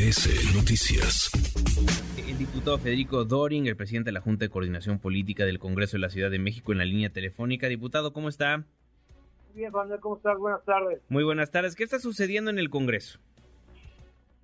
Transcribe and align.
MBS 0.00 0.54
Noticias. 0.56 1.30
El 2.26 2.38
diputado 2.38 2.78
Federico 2.78 3.24
Doring, 3.24 3.66
el 3.66 3.76
presidente 3.76 4.08
de 4.08 4.12
la 4.12 4.22
Junta 4.22 4.46
de 4.46 4.48
Coordinación 4.48 4.98
Política 4.98 5.44
del 5.44 5.58
Congreso 5.58 5.98
de 5.98 6.00
la 6.00 6.08
Ciudad 6.08 6.30
de 6.30 6.38
México 6.38 6.72
en 6.72 6.78
la 6.78 6.86
línea 6.86 7.10
telefónica. 7.10 7.68
Diputado, 7.68 8.14
¿cómo 8.14 8.30
está? 8.30 8.64
Bien, 9.54 9.70
Juan, 9.70 9.90
¿cómo 10.00 10.16
estás? 10.16 10.38
Buenas 10.38 10.64
tardes. 10.64 11.02
Muy 11.10 11.22
buenas 11.22 11.50
tardes. 11.50 11.76
¿Qué 11.76 11.84
está 11.84 11.98
sucediendo 11.98 12.50
en 12.50 12.58
el 12.58 12.70
Congreso? 12.70 13.18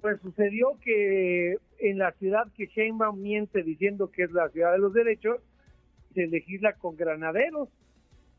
Pues 0.02 0.20
sucedió 0.20 0.78
que 0.84 1.56
en 1.78 1.98
la 1.98 2.12
ciudad 2.12 2.52
que 2.54 2.66
Sheinbaum 2.66 3.22
miente 3.22 3.62
diciendo 3.62 4.10
que 4.10 4.24
es 4.24 4.32
la 4.32 4.50
ciudad 4.50 4.72
de 4.72 4.78
los 4.78 4.92
derechos, 4.92 5.40
se 6.14 6.26
legisla 6.26 6.74
con 6.74 6.96
granaderos. 6.96 7.70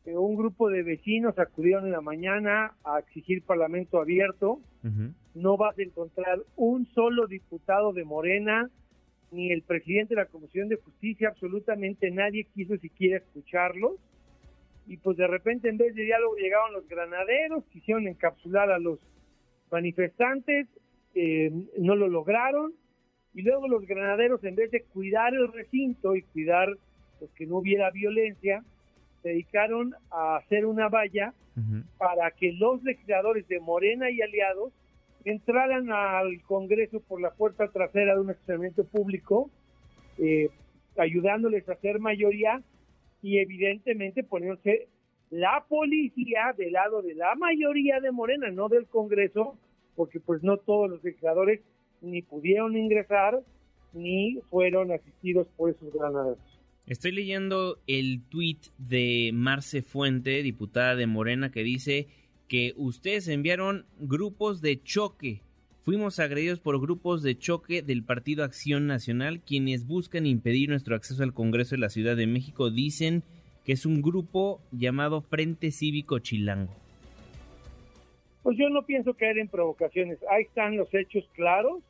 Eh, 0.08 0.16
un 0.16 0.36
grupo 0.36 0.70
de 0.70 0.82
vecinos 0.82 1.38
acudieron 1.38 1.84
en 1.84 1.92
la 1.92 2.00
mañana 2.00 2.72
a 2.82 3.00
exigir 3.00 3.42
parlamento 3.42 4.00
abierto. 4.00 4.60
No 5.34 5.58
vas 5.58 5.78
a 5.78 5.82
encontrar 5.82 6.38
un 6.56 6.86
solo 6.94 7.26
diputado 7.26 7.92
de 7.92 8.04
Morena, 8.04 8.70
ni 9.30 9.52
el 9.52 9.60
presidente 9.62 10.14
de 10.14 10.22
la 10.22 10.26
Comisión 10.26 10.68
de 10.68 10.76
Justicia, 10.76 11.28
absolutamente 11.28 12.10
nadie 12.10 12.44
quiso 12.54 12.78
siquiera 12.78 13.18
escucharlos. 13.18 13.96
Y 14.86 14.96
pues 14.96 15.18
de 15.18 15.26
repente 15.26 15.68
en 15.68 15.76
vez 15.76 15.94
de 15.94 16.04
diálogo 16.04 16.36
llegaron 16.36 16.72
los 16.72 16.88
granaderos, 16.88 17.64
quisieron 17.66 18.08
encapsular 18.08 18.70
a 18.70 18.78
los 18.78 18.98
manifestantes, 19.70 20.68
eh, 21.14 21.52
no 21.76 21.96
lo 21.96 22.08
lograron. 22.08 22.72
Y 23.34 23.42
luego 23.42 23.68
los 23.68 23.86
granaderos, 23.86 24.42
en 24.44 24.54
vez 24.54 24.70
de 24.70 24.84
cuidar 24.84 25.34
el 25.34 25.52
recinto 25.52 26.16
y 26.16 26.22
cuidar 26.22 26.74
pues, 27.18 27.30
que 27.32 27.44
no 27.46 27.58
hubiera 27.58 27.90
violencia, 27.90 28.64
se 29.22 29.30
dedicaron 29.30 29.94
a 30.10 30.36
hacer 30.36 30.66
una 30.66 30.88
valla 30.88 31.34
para 31.98 32.30
que 32.30 32.52
los 32.52 32.82
legisladores 32.84 33.48
de 33.48 33.58
Morena 33.58 34.10
y 34.10 34.22
aliados 34.22 34.72
entraran 35.24 35.90
al 35.90 36.40
Congreso 36.42 37.00
por 37.00 37.20
la 37.20 37.32
puerta 37.32 37.66
trasera 37.68 38.14
de 38.14 38.20
un 38.20 38.30
estacionamiento 38.30 38.84
público, 38.84 39.50
eh, 40.18 40.50
ayudándoles 40.96 41.68
a 41.68 41.72
hacer 41.72 41.98
mayoría 41.98 42.62
y 43.22 43.38
evidentemente 43.38 44.22
poniéndose 44.22 44.88
la 45.30 45.64
policía 45.68 46.54
del 46.56 46.72
lado 46.72 47.02
de 47.02 47.14
la 47.14 47.34
mayoría 47.34 48.00
de 48.00 48.12
Morena, 48.12 48.50
no 48.50 48.68
del 48.68 48.86
Congreso, 48.86 49.56
porque 49.96 50.20
pues 50.20 50.42
no 50.42 50.56
todos 50.58 50.88
los 50.88 51.04
legisladores 51.04 51.60
ni 52.00 52.22
pudieron 52.22 52.76
ingresar 52.76 53.40
ni 53.92 54.40
fueron 54.50 54.92
asistidos 54.92 55.48
por 55.56 55.70
esos 55.70 55.92
granaderos. 55.92 56.57
Estoy 56.88 57.12
leyendo 57.12 57.78
el 57.86 58.22
tuit 58.30 58.68
de 58.78 59.30
Marce 59.34 59.82
Fuente, 59.82 60.42
diputada 60.42 60.96
de 60.96 61.06
Morena, 61.06 61.52
que 61.52 61.62
dice 61.62 62.06
que 62.48 62.72
ustedes 62.78 63.28
enviaron 63.28 63.84
grupos 63.98 64.62
de 64.62 64.82
choque. 64.82 65.42
Fuimos 65.82 66.18
agredidos 66.18 66.60
por 66.60 66.80
grupos 66.80 67.22
de 67.22 67.36
choque 67.36 67.82
del 67.82 68.04
Partido 68.04 68.42
Acción 68.42 68.86
Nacional, 68.86 69.40
quienes 69.40 69.86
buscan 69.86 70.24
impedir 70.24 70.70
nuestro 70.70 70.96
acceso 70.96 71.22
al 71.22 71.34
Congreso 71.34 71.74
de 71.74 71.82
la 71.82 71.90
Ciudad 71.90 72.16
de 72.16 72.26
México. 72.26 72.70
Dicen 72.70 73.22
que 73.66 73.72
es 73.72 73.84
un 73.84 74.00
grupo 74.00 74.62
llamado 74.72 75.20
Frente 75.20 75.72
Cívico 75.72 76.20
Chilango. 76.20 76.74
Pues 78.42 78.56
yo 78.56 78.70
no 78.70 78.86
pienso 78.86 79.12
caer 79.12 79.36
en 79.36 79.48
provocaciones. 79.48 80.20
Ahí 80.30 80.44
están 80.44 80.78
los 80.78 80.88
hechos 80.94 81.28
claros. 81.34 81.82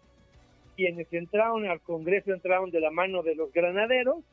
Quienes 0.77 1.07
entraron 1.12 1.67
al 1.67 1.81
Congreso 1.83 2.33
entraron 2.33 2.73
de 2.73 2.81
la 2.81 2.91
mano 2.91 3.23
de 3.23 3.37
los 3.37 3.53
granaderos 3.53 4.25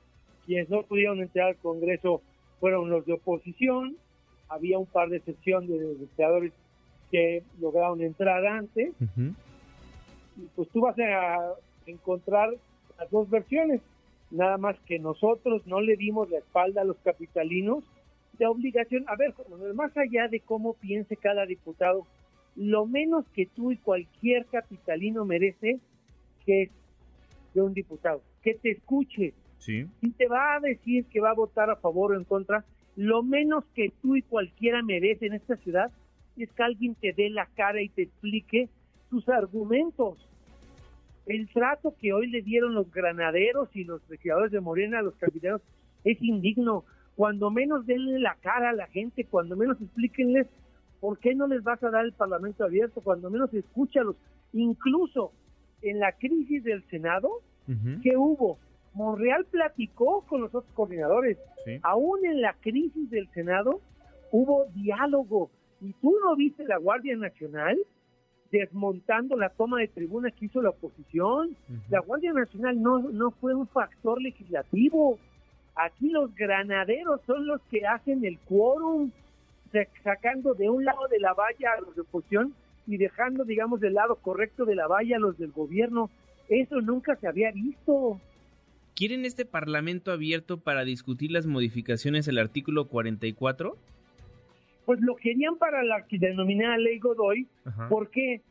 quienes 0.46 0.70
no 0.70 0.84
pudieron 0.84 1.22
entrar 1.22 1.50
al 1.50 1.58
Congreso 1.58 2.22
fueron 2.60 2.90
los 2.90 3.06
de 3.06 3.14
oposición. 3.14 3.98
Había 4.48 4.78
un 4.78 4.86
par 4.86 5.10
de 5.10 5.18
excepciones 5.18 5.70
de 5.70 5.94
legisladores 5.94 6.54
que 7.12 7.44
lograron 7.60 8.02
entrar 8.02 8.46
antes. 8.46 8.94
Y 10.38 10.42
pues 10.56 10.70
tú 10.70 10.82
vas 10.82 10.98
a 11.00 11.54
encontrar 11.86 12.50
las 12.98 13.10
dos 13.10 13.30
versiones. 13.30 13.82
Nada 14.32 14.58
más 14.58 14.78
que 14.86 15.00
nosotros 15.00 15.66
no 15.66 15.82
le 15.82 15.96
dimos 15.96 16.30
la 16.30 16.40
espalda 16.40 16.82
a 16.82 16.86
los 16.86 16.98
capitalinos 16.98 17.84
de 18.38 18.48
obligación. 18.48 19.06
A 19.08 19.16
ver, 19.16 19.34
más 19.74 19.96
allá 19.98 20.28
de 20.28 20.40
cómo 20.40 20.74
piense 20.74 21.16
cada 21.16 21.46
diputado, 21.46 22.06
lo 22.56 22.86
menos 22.86 23.26
que 23.34 23.46
tú 23.46 23.72
y 23.72 23.78
cualquier 23.78 24.46
capitalino 24.46 25.26
merece 25.26 25.80
que 26.46 26.64
es 26.64 26.70
de 27.54 27.62
un 27.62 27.74
diputado, 27.74 28.22
que 28.44 28.54
te 28.56 28.72
escuche, 28.72 29.34
si 29.60 30.12
te 30.18 30.28
va 30.28 30.56
a 30.56 30.60
decir 30.60 31.06
que 31.06 31.20
va 31.20 31.32
a 31.32 31.36
votar 31.36 31.70
a 31.70 31.76
favor 31.76 32.12
o 32.12 32.16
en 32.16 32.24
contra, 32.24 32.64
lo 32.96 33.24
menos 33.24 33.66
que 33.74 33.92
tú 34.02 34.16
y 34.16 34.22
cualquiera 34.22 34.82
merece 34.82 35.26
en 35.26 35.34
esta 35.34 35.58
ciudad 35.58 35.92
es 36.38 36.52
que 36.52 36.64
alguien 36.64 36.96
te 36.96 37.14
dé 37.14 37.30
la 37.30 37.48
cara 37.56 37.82
y 37.82 37.90
te 37.90 38.04
explique 38.04 38.70
sus 39.10 39.28
argumentos. 39.30 40.18
El 41.26 41.50
trato 41.50 41.96
que 42.00 42.14
hoy 42.14 42.28
le 42.28 42.42
dieron 42.42 42.76
los 42.76 42.92
granaderos 42.92 43.70
y 43.76 43.84
los 43.84 44.02
legisladores 44.10 44.52
de 44.52 44.62
Morena 44.62 45.00
a 45.00 45.02
los 45.02 45.16
capitanes 45.16 45.62
es 46.04 46.22
indigno. 46.22 46.86
Cuando 47.16 47.50
menos 47.50 47.86
denle 47.86 48.20
la 48.20 48.36
cara 48.36 48.70
a 48.70 48.74
la 48.74 48.88
gente, 48.88 49.26
cuando 49.26 49.56
menos 49.56 49.82
explíquenles 49.82 50.48
por 51.00 51.18
qué 51.20 51.34
no 51.34 51.48
les 51.48 51.64
vas 51.64 51.82
a 51.84 51.90
dar 51.90 52.06
el 52.06 52.14
Parlamento 52.14 52.64
abierto, 52.64 53.02
cuando 53.02 53.30
menos 53.30 53.54
escúchalos. 53.54 54.16
Incluso 54.54 55.32
en 55.82 56.00
la 56.00 56.12
crisis 56.14 56.64
del 56.64 56.84
Senado, 56.90 57.42
que 58.04 58.16
hubo? 58.16 58.60
Monreal 58.96 59.46
platicó 59.46 60.22
con 60.28 60.42
los 60.42 60.56
otros 60.56 60.74
coordinadores. 60.74 61.38
Aún 61.84 62.26
en 62.26 62.42
la 62.42 62.54
crisis 62.54 63.10
del 63.10 63.28
Senado 63.34 63.82
hubo 64.32 64.66
diálogo. 64.74 65.52
¿Y 65.82 65.94
tú 65.94 66.16
no 66.24 66.36
viste 66.36 66.66
la 66.66 66.78
Guardia 66.78 67.16
Nacional 67.16 67.78
desmontando 68.52 69.36
la 69.36 69.50
toma 69.50 69.80
de 69.80 69.90
tribuna 69.90 70.32
que 70.32 70.46
hizo 70.46 70.62
la 70.62 70.70
oposición? 70.70 71.56
La 71.90 72.00
Guardia 72.00 72.32
Nacional 72.32 72.82
no, 72.82 73.00
no 73.00 73.32
fue 73.32 73.54
un 73.54 73.68
factor 73.68 74.22
legislativo. 74.22 75.20
Aquí 75.76 76.10
los 76.10 76.34
granaderos 76.34 77.20
son 77.28 77.46
los 77.48 77.62
que 77.64 77.86
hacen 77.86 78.24
el 78.24 78.40
quórum, 78.40 79.12
sacando 80.04 80.54
de 80.54 80.70
un 80.70 80.86
lado 80.86 81.08
de 81.10 81.20
la 81.20 81.34
valla 81.34 81.74
a 81.78 81.82
los 81.82 81.96
de 81.96 82.02
oposición 82.02 82.54
y 82.88 82.96
dejando, 82.96 83.44
digamos, 83.44 83.82
del 83.82 83.96
lado 83.96 84.16
correcto 84.16 84.64
de 84.64 84.76
la 84.76 84.88
valla 84.88 85.18
a 85.18 85.20
los 85.20 85.38
del 85.38 85.52
gobierno. 85.52 86.10
Eso 86.48 86.80
nunca 86.80 87.18
se 87.18 87.28
había 87.28 87.52
visto. 87.52 88.22
¿Quieren 88.96 89.26
este 89.26 89.44
Parlamento 89.44 90.14
abierto 90.14 90.62
para 90.62 90.86
discutir 90.86 91.30
las 91.30 91.46
modificaciones 91.46 92.26
del 92.26 92.38
artículo 92.38 92.88
44? 92.88 93.78
Pues 94.86 95.02
lo 95.02 95.18
querían 95.18 95.58
para 95.58 95.84
la 95.84 96.06
denominada 96.10 96.78
ley 96.78 97.00
Godoy. 97.00 97.46
¿Por 97.90 98.10
qué? 98.10 98.42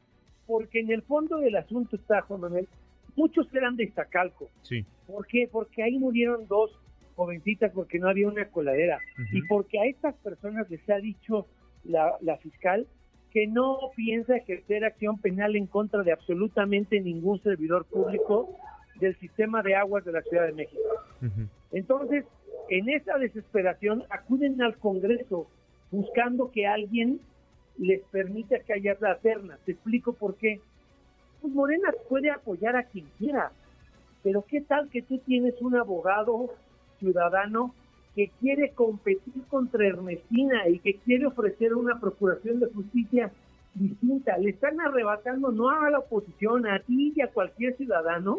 Porque 0.46 0.80
en 0.80 0.90
el 0.90 1.00
fondo 1.00 1.38
del 1.38 1.56
asunto 1.56 1.96
está, 1.96 2.20
Juan 2.20 2.42
Manuel, 2.42 2.68
muchos 3.16 3.46
eran 3.54 3.76
de 3.76 3.84
Iztacalco. 3.84 4.50
Sí. 4.60 4.84
¿Por 5.06 5.26
qué? 5.26 5.48
Porque 5.50 5.82
ahí 5.82 5.98
murieron 5.98 6.46
dos 6.46 6.78
jovencitas 7.16 7.72
porque 7.72 7.98
no 7.98 8.10
había 8.10 8.28
una 8.28 8.44
coladera. 8.48 8.98
Y 9.32 9.40
porque 9.46 9.80
a 9.80 9.86
estas 9.86 10.14
personas 10.16 10.68
les 10.68 10.86
ha 10.90 10.98
dicho 10.98 11.46
la, 11.84 12.18
la 12.20 12.36
fiscal 12.36 12.86
que 13.30 13.46
no 13.46 13.78
piensa 13.96 14.36
ejercer 14.36 14.84
acción 14.84 15.18
penal 15.18 15.56
en 15.56 15.66
contra 15.66 16.02
de 16.02 16.12
absolutamente 16.12 17.00
ningún 17.00 17.42
servidor 17.42 17.86
público 17.86 18.58
del 19.00 19.16
sistema 19.18 19.62
de 19.62 19.74
aguas 19.74 20.04
de 20.04 20.12
la 20.12 20.22
Ciudad 20.22 20.46
de 20.46 20.52
México. 20.52 20.82
Entonces, 21.72 22.24
en 22.68 22.88
esa 22.88 23.18
desesperación 23.18 24.04
acuden 24.10 24.60
al 24.62 24.76
Congreso 24.78 25.46
buscando 25.90 26.50
que 26.50 26.66
alguien 26.66 27.20
les 27.78 28.02
permita 28.04 28.58
que 28.60 28.72
haya 28.72 28.96
la 29.00 29.18
terna. 29.18 29.58
Te 29.64 29.72
explico 29.72 30.12
por 30.12 30.36
qué. 30.36 30.60
Pues 31.40 31.52
Morena 31.52 31.90
puede 32.08 32.30
apoyar 32.30 32.76
a 32.76 32.84
quien 32.84 33.06
quiera, 33.18 33.52
pero 34.22 34.44
¿qué 34.48 34.62
tal 34.62 34.88
que 34.88 35.02
tú 35.02 35.18
tienes 35.18 35.60
un 35.60 35.76
abogado 35.76 36.54
ciudadano 36.98 37.74
que 38.14 38.30
quiere 38.40 38.70
competir 38.70 39.42
contra 39.48 39.86
Ernestina 39.86 40.68
y 40.68 40.78
que 40.78 40.94
quiere 40.96 41.26
ofrecer 41.26 41.74
una 41.74 42.00
procuración 42.00 42.60
de 42.60 42.66
justicia 42.66 43.30
distinta? 43.74 44.38
Le 44.38 44.50
están 44.50 44.80
arrebatando 44.80 45.52
no 45.52 45.68
a 45.68 45.90
la 45.90 45.98
oposición, 45.98 46.66
a 46.66 46.78
ti 46.78 47.12
y 47.14 47.20
a 47.20 47.28
cualquier 47.28 47.76
ciudadano, 47.76 48.38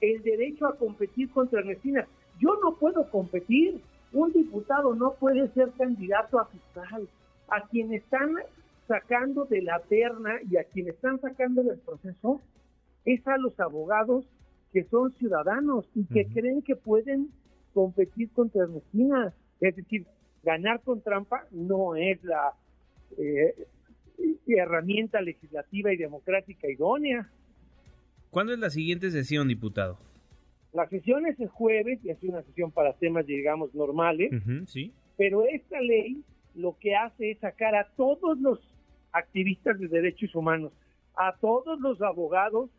el 0.00 0.22
derecho 0.22 0.66
a 0.66 0.76
competir 0.76 1.30
contra 1.30 1.60
Ernestina. 1.60 2.06
Yo 2.40 2.58
no 2.62 2.76
puedo 2.76 3.08
competir, 3.10 3.80
un 4.12 4.32
diputado 4.32 4.94
no 4.94 5.14
puede 5.14 5.48
ser 5.48 5.70
candidato 5.72 6.38
a 6.38 6.46
fiscal. 6.46 7.08
A 7.48 7.66
quien 7.68 7.92
están 7.92 8.36
sacando 8.88 9.44
de 9.44 9.62
la 9.62 9.80
terna 9.80 10.38
y 10.50 10.56
a 10.56 10.64
quien 10.64 10.88
están 10.88 11.20
sacando 11.20 11.62
del 11.62 11.78
proceso 11.78 12.40
es 13.04 13.26
a 13.26 13.36
los 13.38 13.58
abogados 13.60 14.26
que 14.72 14.84
son 14.84 15.12
ciudadanos 15.14 15.88
y 15.94 16.04
que 16.06 16.26
creen 16.26 16.62
que 16.62 16.74
pueden 16.74 17.30
competir 17.72 18.30
contra 18.32 18.64
Ernestina. 18.64 19.32
Es 19.60 19.76
decir, 19.76 20.06
ganar 20.42 20.80
con 20.82 21.00
trampa 21.00 21.44
no 21.50 21.96
es 21.96 22.22
la 22.24 22.54
eh, 23.16 23.54
herramienta 24.46 25.20
legislativa 25.20 25.92
y 25.92 25.96
democrática 25.96 26.68
idónea. 26.68 27.30
¿Cuándo 28.34 28.52
es 28.52 28.58
la 28.58 28.70
siguiente 28.70 29.12
sesión, 29.12 29.46
diputado? 29.46 29.96
La 30.72 30.88
sesión 30.88 31.24
es 31.24 31.38
el 31.38 31.46
jueves 31.46 32.00
y 32.02 32.10
es 32.10 32.20
una 32.24 32.42
sesión 32.42 32.72
para 32.72 32.92
temas, 32.94 33.24
digamos, 33.26 33.72
normales. 33.76 34.32
sí. 34.66 34.92
Pero 35.16 35.44
esta 35.44 35.80
ley 35.80 36.24
lo 36.56 36.76
que 36.80 36.96
hace 36.96 37.30
es 37.30 37.38
sacar 37.38 37.76
a 37.76 37.86
todos 37.96 38.36
los 38.40 38.58
activistas 39.12 39.78
de 39.78 39.86
derechos 39.86 40.34
humanos, 40.34 40.72
a 41.16 41.36
todos 41.40 41.78
los 41.78 42.02
abogados 42.02 42.70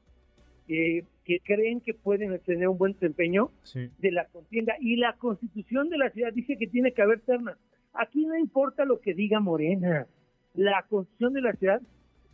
que 0.68 1.06
creen 1.46 1.80
que 1.80 1.94
pueden 1.94 2.38
tener 2.40 2.68
un 2.68 2.78
buen 2.78 2.92
desempeño 2.92 3.50
de 3.74 4.12
la 4.12 4.26
contienda. 4.26 4.74
Y 4.82 4.98
la 4.98 5.14
constitución 5.14 5.88
de 5.90 5.98
la 5.98 6.10
ciudad 6.10 6.34
dice 6.34 6.58
que 6.58 6.68
tiene 6.68 6.92
que 6.92 7.02
haber 7.02 7.22
terna. 7.22 7.58
Aquí 7.94 8.26
no 8.26 8.38
importa 8.38 8.84
lo 8.84 9.00
que 9.00 9.14
diga 9.14 9.40
Morena. 9.40 10.06
La 10.54 10.84
constitución 10.90 11.32
de 11.32 11.42
la 11.42 11.54
ciudad 11.54 11.82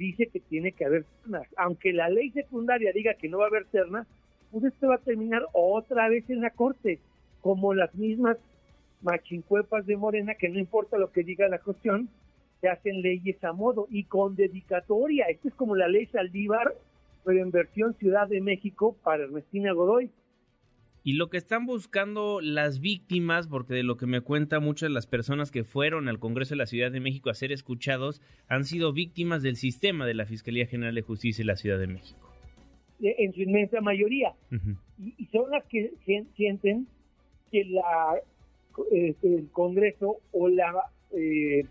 dice 0.02 0.28
que 0.28 0.40
tiene 0.40 0.72
que 0.72 0.86
haber 0.86 1.06
ternas. 1.22 1.48
Aunque 1.58 1.94
la 1.94 2.10
ley 2.10 2.32
secundaria 2.32 2.92
diga 2.94 3.14
que 3.14 3.30
no 3.30 3.38
va 3.38 3.46
a 3.46 3.48
haber 3.48 3.66
terna, 3.66 4.08
pues 4.52 4.64
esto 4.66 4.88
va 4.88 4.96
a 4.96 5.00
terminar 5.00 5.46
otra 5.54 6.10
vez 6.10 6.30
en 6.30 6.42
la 6.42 6.50
corte, 6.50 7.00
como 7.42 7.74
las 7.74 7.94
mismas 7.96 8.38
machincuepas 9.02 9.86
de 9.86 9.98
Morena, 9.98 10.36
que 10.36 10.50
no 10.50 10.60
importa 10.60 10.98
lo 10.98 11.12
que 11.12 11.24
diga 11.24 11.48
la 11.48 11.60
cuestión, 11.60 12.10
se 12.60 12.70
hacen 12.70 13.02
leyes 13.02 13.44
a 13.44 13.54
modo 13.54 13.88
y 13.90 14.04
con 14.04 14.36
dedicatoria. 14.36 15.26
Esto 15.26 15.48
es 15.48 15.56
como 15.56 15.76
la 15.76 15.88
ley 15.88 16.08
Saldívar 16.08 16.74
pero 17.24 17.40
en 17.40 17.52
versión 17.52 17.94
Ciudad 17.96 18.28
de 18.28 18.42
México 18.42 18.96
para 19.04 19.24
Ernestina 19.24 19.74
Godoy. 19.74 20.10
Y 21.04 21.14
lo 21.14 21.30
que 21.30 21.38
están 21.38 21.66
buscando 21.66 22.42
las 22.42 22.80
víctimas, 22.80 23.48
porque 23.48 23.74
de 23.74 23.84
lo 23.84 23.98
que 23.98 24.06
me 24.06 24.22
cuentan 24.22 24.64
muchas 24.64 24.90
de 24.90 24.94
las 24.94 25.08
personas 25.08 25.50
que 25.50 25.64
fueron 25.64 26.08
al 26.08 26.20
Congreso 26.20 26.52
de 26.52 26.58
la 26.58 26.68
Ciudad 26.68 26.92
de 26.92 27.00
México 27.00 27.32
a 27.32 27.34
ser 27.34 27.52
escuchados, 27.52 28.22
han 28.48 28.66
sido 28.66 28.94
víctimas 28.94 29.42
del 29.42 29.56
sistema 29.56 30.06
de 30.06 30.14
la 30.14 30.28
Fiscalía 30.28 30.68
General 30.68 30.94
de 30.94 31.02
Justicia 31.02 31.42
de 31.42 31.48
la 31.48 31.56
Ciudad 31.56 31.80
de 31.80 31.88
México. 31.88 32.20
En 33.00 33.34
su 33.34 33.42
inmensa 33.42 33.82
mayoría. 33.82 34.34
y, 35.00 35.26
son 35.32 35.50
las 35.50 35.66
que 35.66 35.92
sienten 36.36 36.86
que 37.52 37.66
la, 37.66 38.22
eh, 38.92 39.16
el 39.24 39.50
Congreso 39.52 40.18
o 40.32 40.50
la 40.50 40.72
eh, 41.18 41.66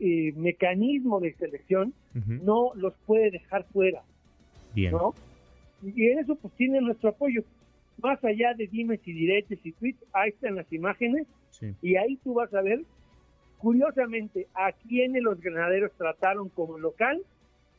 eh, 0.00 0.32
mecanismo 0.36 1.20
de 1.20 1.34
selección 1.34 1.92
no 2.14 2.72
los 2.74 2.94
puede 3.06 3.30
dejar 3.30 3.64
fuera. 3.64 4.02
Bien. 4.74 4.92
¿no? 4.92 5.14
Y 5.82 6.06
en 6.08 6.18
eso 6.18 6.34
pues 6.34 6.54
tiene 6.54 6.80
nuestro 6.80 7.10
apoyo. 7.10 7.44
Más 8.02 8.22
allá 8.24 8.54
de 8.54 8.66
dimes 8.66 9.00
y 9.04 9.12
diretes 9.12 9.58
y 9.64 9.72
tweets, 9.72 10.04
ahí 10.12 10.30
están 10.30 10.56
las 10.56 10.72
imágenes. 10.72 11.26
Y 11.82 11.96
ahí 11.96 12.16
tú 12.22 12.34
vas 12.34 12.52
a 12.54 12.62
ver, 12.62 12.82
curiosamente, 13.58 14.46
a 14.54 14.72
quiénes 14.72 15.22
los 15.22 15.40
granaderos 15.40 15.92
trataron 15.96 16.48
como 16.50 16.78
local 16.78 17.22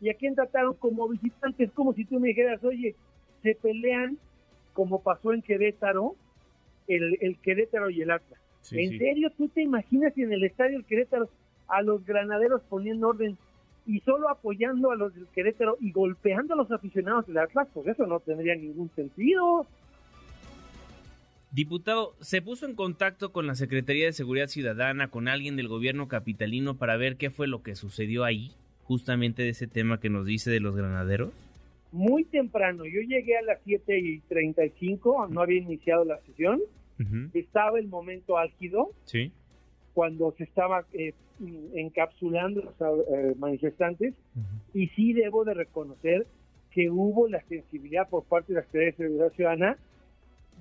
y 0.02 0.10
a 0.10 0.14
quién 0.16 0.36
trataron 0.36 0.74
como 0.74 1.08
visitantes, 1.08 1.72
como 1.72 1.94
si 1.94 2.06
tú 2.06 2.20
me 2.20 2.30
dijeras, 2.30 2.64
oye, 2.64 2.96
se 3.42 3.56
pelean 3.56 4.18
como 4.74 5.02
pasó 5.02 5.34
en 5.34 5.42
Querétaro, 5.42 6.16
el, 6.88 7.18
el 7.22 7.38
Querétaro 7.40 7.90
y 7.90 8.02
el 8.02 8.12
Atlas. 8.12 8.40
¿En 8.72 8.98
serio 8.98 9.32
tú 9.38 9.48
te 9.48 9.62
imaginas 9.62 10.14
si 10.14 10.24
en 10.24 10.34
el 10.34 10.44
estadio 10.44 10.78
del 10.78 10.86
Querétaro 10.86 11.30
a 11.68 11.82
los 11.82 12.06
granaderos 12.06 12.62
poniendo 12.70 13.10
orden 13.10 13.38
y 13.86 14.00
solo 14.02 14.30
apoyando 14.30 14.92
a 14.92 14.96
los 14.96 15.14
del 15.16 15.28
Querétaro 15.28 15.78
y 15.80 15.92
golpeando 15.92 16.54
a 16.54 16.58
los 16.58 16.72
aficionados 16.72 17.26
del 17.28 17.40
Atlas, 17.40 17.68
pues 17.74 17.88
eso 17.88 18.06
no 18.06 18.20
tendría 18.20 18.56
ningún 18.56 18.90
sentido. 18.96 19.66
Diputado, 21.52 22.14
¿se 22.20 22.44
puso 22.44 22.68
en 22.68 22.76
contacto 22.76 23.32
con 23.32 23.48
la 23.48 23.56
Secretaría 23.56 24.06
de 24.06 24.14
Seguridad 24.14 24.48
Ciudadana, 24.48 25.10
con 25.10 25.28
alguien 25.28 25.56
del 25.56 25.68
gobierno 25.68 26.08
capitalino 26.08 26.78
para 26.78 26.96
ver 26.96 27.18
qué 27.18 27.32
fue 27.32 27.48
lo 27.48 27.64
que 27.64 27.76
sucedió 27.76 28.24
ahí, 28.24 28.52
justamente 28.84 29.42
de 29.42 29.50
ese 29.50 29.66
tema 29.66 30.00
que 30.00 30.10
nos 30.10 30.28
dice 30.28 30.52
de 30.52 30.60
los 30.60 30.76
granaderos? 30.76 31.32
Muy 31.92 32.24
temprano, 32.26 32.86
yo 32.86 33.02
llegué 33.02 33.36
a 33.36 33.42
las 33.42 33.60
7 33.66 33.98
y 33.98 34.20
35, 34.20 35.28
no 35.32 35.42
había 35.42 35.58
iniciado 35.58 36.06
la 36.06 36.20
sesión, 36.22 36.62
estaba 37.34 37.80
el 37.80 37.88
momento 37.88 38.38
álgido, 38.38 38.92
sí. 39.06 39.32
cuando 39.94 40.34
se 40.38 40.44
estaba 40.44 40.86
eh, 40.94 41.14
encapsulando 41.74 42.62
los 42.62 42.74
eh, 43.08 43.36
manifestantes. 43.38 44.14
Y 44.74 44.88
sí 44.90 45.14
debo 45.14 45.46
de 45.46 45.54
reconocer 45.54 46.28
que 46.72 46.92
hubo 46.92 47.28
la 47.28 47.42
sensibilidad 47.46 48.08
por 48.10 48.26
parte 48.26 48.54
de 48.54 48.60
la 48.60 48.66
Secretaría 48.66 48.92
de 48.92 48.98
Seguridad 48.98 49.32
Ciudadana 49.32 49.78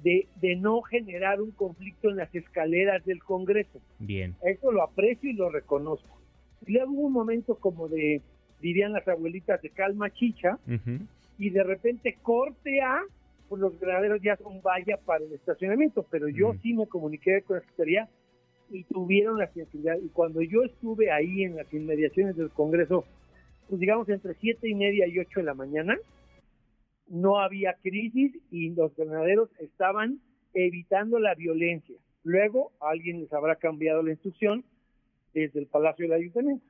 de, 0.02 0.26
de 0.40 0.56
no 0.56 0.82
generar 0.82 1.40
un 1.40 1.50
conflicto 1.50 2.10
en 2.10 2.16
las 2.16 2.34
escaleras 2.34 3.04
del 3.04 3.22
Congreso. 3.22 3.80
Bien. 3.98 4.36
Eso 4.42 4.72
lo 4.72 4.82
aprecio 4.82 5.30
y 5.30 5.34
lo 5.34 5.50
reconozco. 5.50 6.18
Y 6.66 6.72
luego 6.72 6.92
hubo 6.92 7.06
un 7.06 7.12
momento 7.12 7.56
como 7.56 7.88
de, 7.88 8.20
dirían 8.60 8.92
las 8.92 9.06
abuelitas, 9.08 9.60
de 9.62 9.70
calma 9.70 10.10
chicha, 10.10 10.58
y 11.38 11.50
de 11.50 11.62
repente 11.62 12.16
corte 12.22 12.80
a, 12.80 13.02
pues 13.48 13.60
los 13.60 13.78
granaderos 13.80 14.20
ya 14.22 14.36
son 14.36 14.60
valla 14.60 14.98
para 14.98 15.24
el 15.24 15.32
estacionamiento, 15.32 16.04
pero 16.10 16.28
yo 16.28 16.54
sí 16.62 16.74
me 16.74 16.86
comuniqué 16.86 17.42
con 17.42 17.56
la 17.56 17.62
Secretaría 17.62 18.08
y 18.70 18.84
tuvieron 18.84 19.38
la 19.38 19.46
sensibilidad. 19.52 19.96
Y 20.02 20.08
cuando 20.08 20.42
yo 20.42 20.62
estuve 20.64 21.10
ahí 21.10 21.44
en 21.44 21.56
las 21.56 21.72
inmediaciones 21.72 22.36
del 22.36 22.50
Congreso, 22.50 23.04
pues 23.68 23.80
digamos 23.80 24.08
entre 24.08 24.34
siete 24.34 24.68
y 24.68 24.74
media 24.74 25.06
y 25.06 25.18
ocho 25.18 25.40
de 25.40 25.46
la 25.46 25.54
mañana, 25.54 25.96
no 27.08 27.38
había 27.38 27.74
crisis 27.82 28.32
y 28.50 28.70
los 28.70 28.94
ganaderos 28.96 29.50
estaban 29.58 30.20
evitando 30.54 31.18
la 31.18 31.34
violencia. 31.34 31.96
Luego 32.24 32.72
alguien 32.80 33.20
les 33.20 33.32
habrá 33.32 33.56
cambiado 33.56 34.02
la 34.02 34.12
instrucción 34.12 34.64
desde 35.32 35.60
el 35.60 35.66
Palacio 35.66 36.06
del 36.06 36.18
Ayuntamiento. 36.20 36.64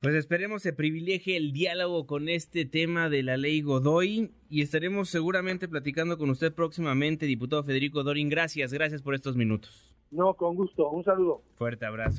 Pues 0.00 0.14
esperemos 0.14 0.62
se 0.62 0.72
privilegie 0.72 1.36
el 1.36 1.52
diálogo 1.52 2.06
con 2.06 2.30
este 2.30 2.64
tema 2.64 3.10
de 3.10 3.22
la 3.22 3.36
ley 3.36 3.60
Godoy 3.60 4.30
y 4.48 4.62
estaremos 4.62 5.10
seguramente 5.10 5.68
platicando 5.68 6.16
con 6.16 6.30
usted 6.30 6.54
próximamente, 6.54 7.26
diputado 7.26 7.62
Federico 7.64 8.02
Dorin. 8.02 8.30
Gracias, 8.30 8.72
gracias 8.72 9.02
por 9.02 9.14
estos 9.14 9.36
minutos. 9.36 9.94
No, 10.10 10.32
con 10.34 10.56
gusto. 10.56 10.88
Un 10.88 11.04
saludo. 11.04 11.42
Fuerte 11.56 11.84
abrazo. 11.84 12.18